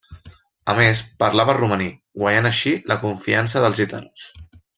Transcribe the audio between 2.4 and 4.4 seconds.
així la confiança dels gitanos.